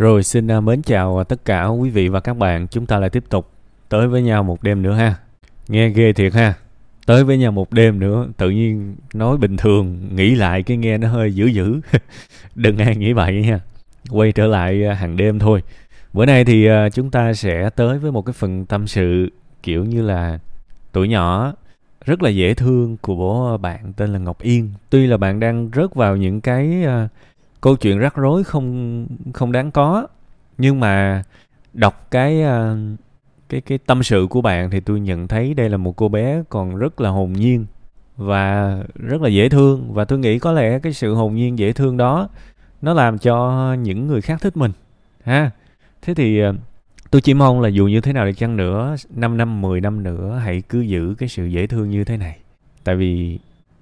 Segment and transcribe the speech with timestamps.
[0.00, 2.66] Rồi xin à, mến chào tất cả quý vị và các bạn.
[2.68, 3.50] Chúng ta lại tiếp tục
[3.88, 5.14] tới với nhau một đêm nữa ha.
[5.68, 6.54] Nghe ghê thiệt ha.
[7.06, 10.98] Tới với nhau một đêm nữa, tự nhiên nói bình thường, nghĩ lại cái nghe
[10.98, 11.80] nó hơi dữ dữ.
[12.54, 13.60] Đừng ai nghĩ vậy nha.
[14.10, 15.62] Quay trở lại à, hàng đêm thôi.
[16.12, 19.30] Bữa nay thì à, chúng ta sẽ tới với một cái phần tâm sự
[19.62, 20.38] kiểu như là
[20.92, 21.52] tuổi nhỏ
[22.04, 24.70] rất là dễ thương của bố bạn tên là Ngọc Yên.
[24.90, 27.10] Tuy là bạn đang rớt vào những cái uh,
[27.60, 30.06] câu chuyện rắc rối không không đáng có.
[30.58, 31.22] Nhưng mà
[31.72, 32.76] đọc cái ờ,
[33.48, 36.42] cái cái tâm sự của bạn thì tôi nhận thấy đây là một cô bé
[36.48, 37.66] còn rất là hồn nhiên
[38.16, 39.92] và rất là dễ thương.
[39.92, 42.28] Và tôi nghĩ có lẽ cái sự hồn nhiên dễ thương đó
[42.82, 44.72] nó làm cho những người khác thích mình,
[45.24, 45.50] ha.
[46.02, 46.54] Thế thì ờ,
[47.10, 50.02] tôi chỉ mong là dù như thế nào đi chăng nữa 5 năm 10 năm
[50.02, 52.38] nữa hãy cứ giữ cái sự dễ thương như thế này.
[52.84, 53.38] Tại vì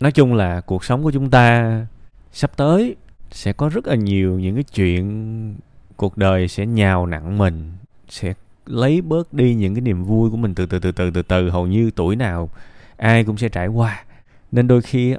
[0.00, 1.86] nói chung là cuộc sống của chúng ta
[2.32, 2.96] sắp tới
[3.30, 5.54] sẽ có rất là nhiều những cái chuyện
[5.96, 7.72] cuộc đời sẽ nhào nặng mình,
[8.08, 8.34] sẽ
[8.66, 11.50] lấy bớt đi những cái niềm vui của mình từ từ từ từ từ từ.
[11.50, 12.50] Hầu như tuổi nào
[12.96, 14.04] ai cũng sẽ trải qua.
[14.52, 15.14] Nên đôi khi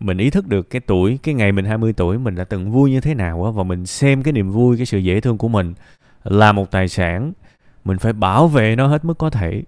[0.00, 2.90] mình ý thức được cái tuổi, cái ngày mình 20 tuổi mình đã từng vui
[2.90, 5.48] như thế nào á, và mình xem cái niềm vui, cái sự dễ thương của
[5.48, 5.74] mình
[6.24, 7.32] là một tài sản,
[7.84, 9.62] mình phải bảo vệ nó hết mức có thể,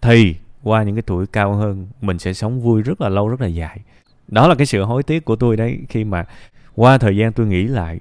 [0.00, 3.40] thì qua những cái tuổi cao hơn, mình sẽ sống vui rất là lâu, rất
[3.40, 3.80] là dài.
[4.28, 6.24] Đó là cái sự hối tiếc của tôi đấy, khi mà
[6.76, 8.00] qua thời gian tôi nghĩ lại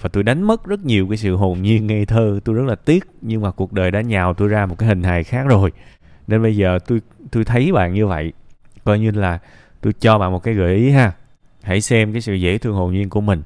[0.00, 2.74] và tôi đánh mất rất nhiều cái sự hồn nhiên ngây thơ tôi rất là
[2.74, 5.72] tiếc nhưng mà cuộc đời đã nhào tôi ra một cái hình hài khác rồi.
[6.26, 7.00] Nên bây giờ tôi
[7.30, 8.32] tôi thấy bạn như vậy
[8.84, 9.38] coi như là
[9.80, 11.12] tôi cho bạn một cái gợi ý ha.
[11.62, 13.42] Hãy xem cái sự dễ thương hồn nhiên của mình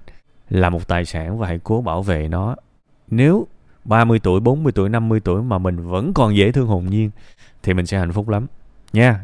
[0.51, 2.57] là một tài sản và hãy cố bảo vệ nó.
[3.11, 3.47] Nếu
[3.85, 7.11] 30 tuổi, 40 tuổi, 50 tuổi mà mình vẫn còn dễ thương hồn nhiên
[7.63, 8.47] thì mình sẽ hạnh phúc lắm.
[8.93, 9.21] Nha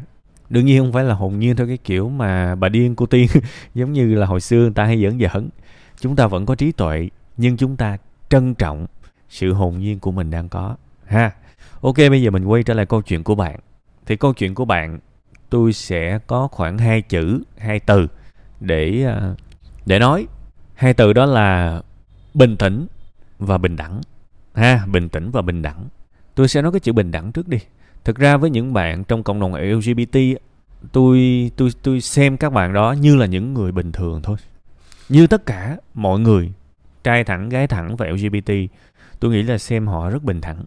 [0.49, 3.27] đương nhiên không phải là hồn nhiên theo cái kiểu mà bà điên, cô tiên,
[3.73, 5.49] giống như là hồi xưa người ta hay giỡn giỡn.
[5.99, 7.97] Chúng ta vẫn có trí tuệ, nhưng chúng ta
[8.29, 8.87] trân trọng
[9.29, 10.75] sự hồn nhiên của mình đang có.
[11.05, 11.31] Ha.
[11.81, 13.59] Ok, bây giờ mình quay trở lại câu chuyện của bạn.
[14.05, 14.99] Thì câu chuyện của bạn,
[15.49, 18.07] tôi sẽ có khoảng hai chữ, hai từ
[18.59, 19.35] để à,
[19.85, 20.27] để nói.
[20.73, 21.81] Hai từ đó là
[22.33, 22.87] bình tĩnh
[23.39, 24.01] và bình đẳng.
[24.53, 25.87] Ha, bình tĩnh và bình đẳng.
[26.35, 27.57] Tôi sẽ nói cái chữ bình đẳng trước đi
[28.05, 30.17] thực ra với những bạn trong cộng đồng lgbt
[30.91, 34.37] tôi tôi tôi xem các bạn đó như là những người bình thường thôi.
[35.09, 36.51] Như tất cả mọi người,
[37.03, 38.51] trai thẳng, gái thẳng và lgbt
[39.19, 40.65] tôi nghĩ là xem họ rất bình đẳng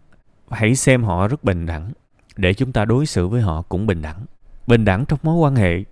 [0.50, 1.93] hãy xem họ rất bình đẳng,
[2.37, 4.25] để chúng ta đối xử với họ cũng bình đẳng.
[4.66, 5.84] Bình đẳng trong mối quan hệ.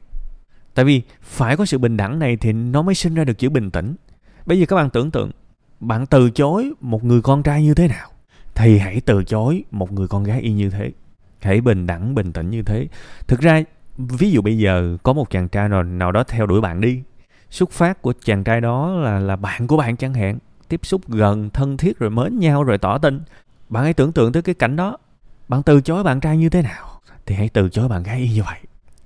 [0.74, 3.50] Tại vì phải có sự bình đẳng này thì nó mới sinh ra được chữ
[3.50, 3.94] bình tĩnh.
[4.46, 5.30] Bây giờ các bạn tưởng tượng,
[5.80, 8.08] bạn từ chối một người con trai như thế nào?
[8.54, 10.92] Thì hãy từ chối một người con gái y như thế
[11.40, 12.88] hãy bình đẳng bình tĩnh như thế.
[13.26, 13.62] Thực ra
[13.98, 17.02] ví dụ bây giờ có một chàng trai nào, nào đó theo đuổi bạn đi
[17.50, 20.38] xuất phát của chàng trai đó là là bạn của bạn chẳng hạn
[20.68, 23.20] tiếp xúc gần thân thiết rồi mến nhau rồi tỏ tình.
[23.68, 24.96] Bạn hãy tưởng tượng tới cái cảnh đó.
[25.48, 28.28] Bạn từ chối bạn trai như thế nào thì hãy từ chối bạn gái y
[28.28, 28.58] như vậy.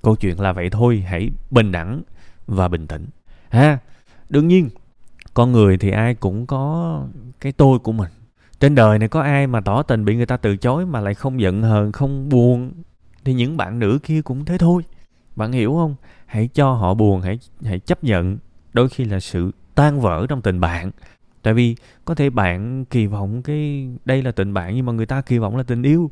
[0.02, 2.02] Câu chuyện là vậy thôi hãy bình đẳng
[2.46, 3.06] và bình tĩnh.
[3.50, 3.78] Ha
[4.28, 4.68] đương nhiên
[5.34, 7.04] con người thì ai cũng có
[7.40, 8.10] cái tôi của mình
[8.60, 11.14] trên đời này có ai mà tỏ tình bị người ta từ chối mà lại
[11.14, 12.72] không giận hờn, không buồn?
[13.24, 14.82] Thì những bạn nữ kia cũng thế thôi.
[15.36, 15.94] Bạn hiểu không?
[16.26, 18.38] Hãy cho họ buồn, hãy hãy chấp nhận.
[18.72, 20.90] Đôi khi là sự tan vỡ trong tình bạn.
[21.42, 25.06] Tại vì có thể bạn kỳ vọng cái, đây là tình bạn nhưng mà người
[25.06, 26.10] ta kỳ vọng là tình yêu.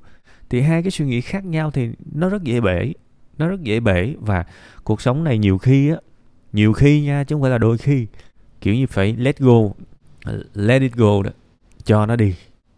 [0.50, 2.92] Thì hai cái suy nghĩ khác nhau thì nó rất dễ bể.
[3.38, 4.44] Nó rất dễ bể và
[4.84, 5.96] cuộc sống này nhiều khi á,
[6.52, 8.06] nhiều khi nha chứ không phải là đôi khi.
[8.60, 9.58] Kiểu như phải let go
[10.24, 11.30] ờ, let it go đó
[11.88, 12.34] cho nó đi.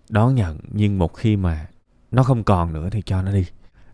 [0.09, 1.67] Đón nhận, nhưng một khi mà
[2.11, 3.45] nó không còn nữa thì cho nó đi.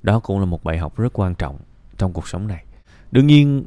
[0.02, 1.58] Đó cũng là một bài học rất quan trọng
[1.98, 2.64] trong cuộc sống này.
[3.12, 3.64] Đương nhiên,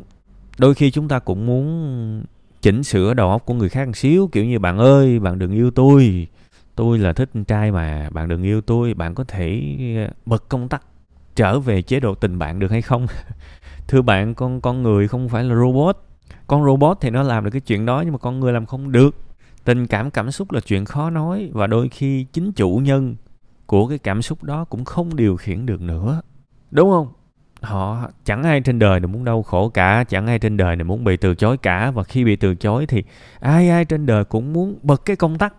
[0.57, 2.23] đôi khi chúng ta cũng muốn
[2.61, 5.51] chỉnh sửa đầu óc của người khác một xíu, kiểu như, bạn ơi, bạn đừng
[5.51, 6.27] yêu tôi.
[6.75, 8.93] Tôi là thích trai mà, bạn đừng yêu tôi.
[8.93, 9.77] Bạn có thể
[10.07, 10.83] ờ, bật công tắc
[11.35, 13.07] trở về chế độ tình bạn được hay không?
[13.87, 15.97] Thưa bạn, con con người không phải là robot.
[16.47, 18.91] Con robot thì nó làm được cái chuyện đó nhưng mà con người làm không
[18.91, 19.15] được
[19.69, 23.15] tình cảm cảm xúc là chuyện khó nói và đôi khi chính chủ nhân
[23.65, 26.21] của cái cảm xúc đó cũng không điều khiển được nữa.
[26.71, 27.07] Đúng không?
[27.61, 30.83] Họ chẳng ai trên đời này muốn đau khổ cả, chẳng ai trên đời này
[30.83, 31.91] muốn bị từ chối cả.
[31.91, 33.03] Và khi bị từ chối thì
[33.39, 35.53] ai ai trên đời cũng muốn bật cái công tắc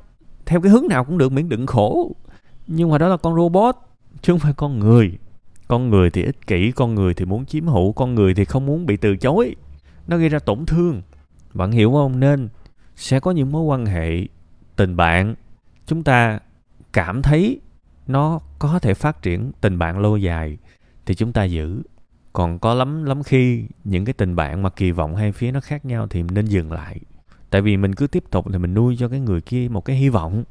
[0.47, 2.17] theo cái hướng nào cũng được miễn đựng khổ.
[2.67, 3.77] Nhưng mà đó là con robot,
[4.23, 5.19] chứ không phải con người.
[5.69, 8.67] Con người thì ích kỷ, con người thì muốn chiếm hữu, con người thì không
[8.67, 9.57] muốn bị từ chối.
[10.07, 11.03] Nó gây ra tổn thương.
[11.55, 12.21] Bạn hiểu không?
[12.21, 12.49] Nên
[13.01, 14.27] sẽ có những mối quan hệ
[14.77, 15.35] tình bạn.
[15.87, 16.39] Chúng ta
[16.93, 17.61] cảm thấy
[18.07, 20.59] nó có thể phát triển tình bạn lâu dài
[21.07, 21.83] thì chúng ta giữ.
[22.33, 25.61] Còn có lắm lắm khi những cái tình bạn mà kỳ vọng hai phía nó
[25.61, 27.01] khác nhau thì nên dừng lại.
[27.51, 29.97] Tại vì mình cứ tiếp tục thì mình nuôi cho cái người kia một cái
[29.97, 30.45] hy vọng.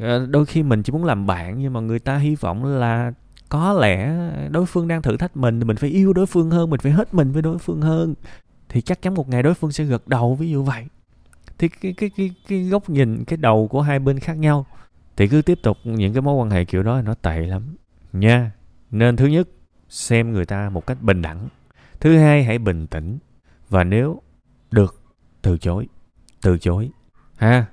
[0.00, 3.12] Ờ, đôi khi mình chỉ muốn làm bạn nhưng mà người ta hy vọng là
[3.48, 4.14] có lẽ
[4.50, 6.92] đối phương đang thử thách mình thì mình phải yêu đối phương hơn, mình phải
[6.92, 8.14] hết mình với đối phương hơn.
[8.68, 10.84] Thì chắc chắn một ngày đối phương sẽ gật đầu ví dụ vậy
[11.58, 14.66] thì cái cái cái cái góc nhìn, cái đầu của hai bên khác nhau.
[15.16, 17.76] Thì cứ tiếp tục những cái mối quan hệ kiểu đó nó tệ lắm.
[18.12, 18.52] Nha,
[18.90, 19.48] nên thứ nhất,
[19.88, 21.48] xem người ta một cách bình đẳng.
[22.00, 23.18] Thứ hai, hãy bình tĩnh.
[23.68, 24.22] Và nếu
[24.70, 25.02] được,
[25.42, 25.86] từ chối.
[26.42, 26.90] Từ chối.
[27.36, 27.66] Ha,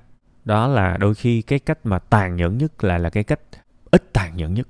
[0.44, 3.40] đó là đôi khi cái cách mà tàn nhẫn nhất lại là cái cách
[3.90, 4.66] ít tàn nhẫn nhất.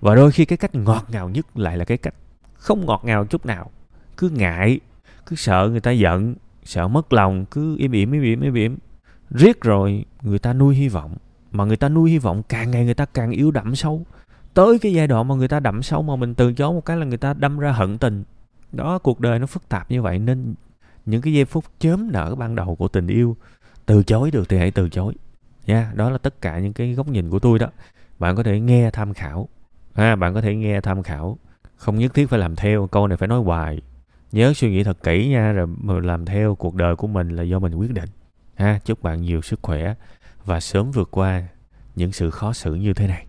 [0.00, 2.14] Và đôi khi cái cách ngọt ngào nhất lại là cái cách
[2.54, 3.70] không ngọt ngào chút nào.
[4.16, 4.80] Cứ ngại,
[5.26, 6.34] cứ sợ người ta giận
[6.68, 8.78] sợ mất lòng cứ im ỉm im ỉm im ỉm.
[9.30, 11.16] Riết rồi người ta nuôi hy vọng.
[11.52, 14.02] Mà người ta nuôi hy vọng càng ngày người ta càng yếu đậm sâu.
[14.54, 16.96] Tới cái giai đoạn mà người ta đậm sâu mà mình từ chối một cái
[16.96, 18.24] là người ta đâm ra hận tình.
[18.72, 20.54] Đó cuộc đời nó phức tạp như vậy nên
[21.06, 23.36] những cái giây phút chớm nở ban đầu của tình yêu
[23.86, 25.14] từ chối được thì hãy từ chối.
[25.66, 27.68] Nha yeah, đó là tất cả những cái góc nhìn của tôi đó.
[28.18, 29.48] Bạn có thể nghe tham khảo.
[29.94, 31.38] Ha bạn có thể nghe tham khảo.
[31.76, 33.80] Không nhất thiết phải làm theo câu này phải nói hoài
[34.32, 35.52] nhớ suy nghĩ thật kỹ nha,
[35.86, 38.08] rồi làm theo cuộc đời của mình là do mình quyết định.
[38.54, 39.94] Ha, chúc bạn nhiều sức khỏe
[40.44, 41.42] và sớm vượt qua
[41.96, 43.26] những sự khó xử như thế này.